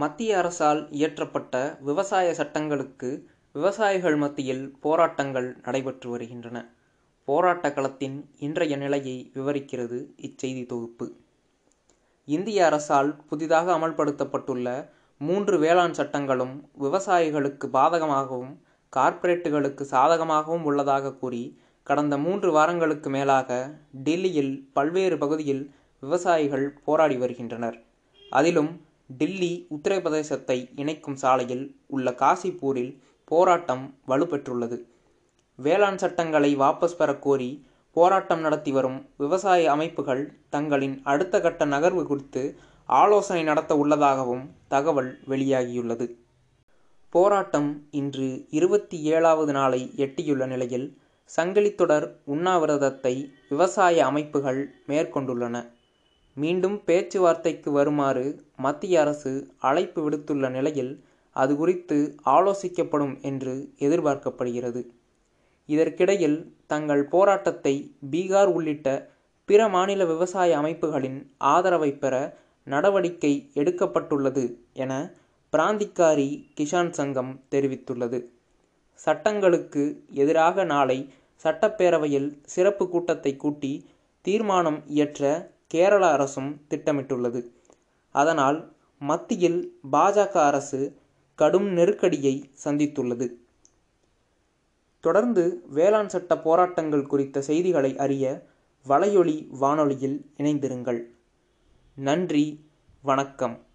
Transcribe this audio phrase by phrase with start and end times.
[0.00, 6.58] மத்திய அரசால் இயற்றப்பட்ட விவசாய சட்டங்களுக்கு விவசாயிகள் மத்தியில் போராட்டங்கள் நடைபெற்று வருகின்றன.
[7.24, 11.06] போராட்ட களத்தின் இன்றைய நிலையை விவரிக்கிறது இச்செய்தி தொகுப்பு.
[12.24, 14.88] இந்திய அரசால் புதிதாக அமல்படுத்தப்பட்டுள்ள
[15.18, 18.52] மூன்று வேளாண் சட்டங்களும் விவசாயிகளுக்கு பாதகமாகவும்
[18.96, 23.50] கார்ப்பரேட்டுகளுக்கு சாதகமாகவும் உள்ளதாக கூறி கடந்த மூன்று வாரங்களுக்கு மேலாக
[24.04, 25.64] டெல்லியில் பல்வேறு பகுதியில்
[26.02, 27.78] விவசாயிகள் போராடி வருகின்றனர்.
[28.30, 28.70] அதிலும்
[29.16, 34.80] டில்லி உத்தரப்பிரதேசத்தை இணைக்கும் சாலையில் உள்ள காசிப்பூரில் போராட்டம் வலுப்பெற்றுள்ளது.
[35.56, 42.58] வேளாண் சட்டங்களை வாபஸ் பெறக் கோரி போராட்டம் நடத்தி வரும் விவசாய அமைப்புகள் தங்களின் அடுத்த கட்ட நகர்வு குறித்து
[42.84, 46.14] ஆலோசனை நடத்த உள்ளதாகவும் தகவல் வெளியாகியுள்ளது.
[47.10, 50.98] போராட்டம் இன்று இருபத்தி ஏழாவது நாளை எட்டியுள்ள நிலையில்
[51.36, 55.76] சங்கிலித்தொடர் உண்ணாவிரதத்தை விவசாய அமைப்புகள் மேற்கொண்டுள்ளன.
[56.38, 58.24] மீண்டும் பேச்சுவார்த்தைக்கு வருமாறு
[58.56, 60.92] மத்திய அரசு அழைப்பு விடுத்துள்ள நிலையில்
[61.36, 64.82] அது குறித்து ஆலோசிக்கப்படும் என்று எதிர்பார்க்கப்படுகிறது.
[65.68, 67.74] இதற்கிடையில் தங்கள் போராட்டத்தை
[68.10, 68.88] பீகார் உள்ளிட்ட
[69.48, 71.18] பிற மாநில விவசாய அமைப்புகளின்
[71.54, 72.14] ஆதரவை பெற
[72.66, 74.92] நடவடிக்கை எடுக்கப்பட்டுள்ளது என
[75.52, 76.28] பிராந்திகாரி
[76.60, 78.18] கிஷான் சங்கம் தெரிவித்துள்ளது.
[79.00, 80.98] சட்டங்களுக்கு எதிராக நாளை
[81.44, 83.72] சட்டப்பேரவையில் சிறப்பு கூட்டத்தை கூட்டி
[84.24, 85.24] தீர்மானம் இயற்ற
[85.68, 87.52] கேரள அரசும் திட்டமிட்டுள்ளது.
[88.10, 90.96] அதனால் மத்தியில் பாஜக அரசு
[91.34, 93.32] கடும் நெருக்கடியை சந்தித்துள்ளது.
[95.00, 98.46] தொடர்ந்து வேளாண் சட்ட போராட்டங்கள் குறித்த செய்திகளை அறிய
[98.88, 101.04] வலையொலி வானொலியில் இணைந்திருங்கள்.
[101.94, 102.70] நன்றி,
[103.02, 103.66] வணக்கம்.